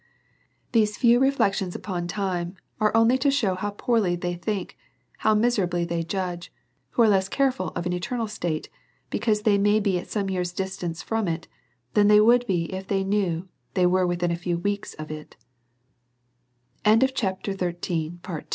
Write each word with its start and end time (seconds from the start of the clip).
These 0.71 0.97
few 0.97 1.19
reflections 1.19 1.75
upon 1.75 2.07
time 2.07 2.57
tend 2.79 2.91
only 2.95 3.19
to 3.19 3.27
shcAV 3.27 3.57
how 3.59 3.69
poorly 3.69 4.15
they 4.15 4.33
think, 4.33 4.75
how 5.19 5.35
miserably 5.35 5.85
they 5.85 6.01
judge, 6.01 6.51
who 6.89 7.03
are 7.03 7.07
less 7.07 7.29
careful 7.29 7.67
of 7.75 7.85
an 7.85 7.93
eternal 7.93 8.27
state, 8.27 8.67
because 9.11 9.43
they 9.43 9.59
may 9.59 9.79
be 9.79 10.03
some 10.05 10.27
years 10.31 10.53
distant 10.53 10.97
from 10.97 11.27
it, 11.27 11.47
than 11.93 12.07
they 12.07 12.19
would 12.19 12.47
be, 12.47 12.63
if 12.73 12.87
they 12.87 13.03
knew 13.03 13.47
they 13.75 13.85
were 13.85 14.07
within 14.07 14.31
a 14.31 14.35
few 14.35 14.57
weeks 14.57 14.95
of 14.95 15.11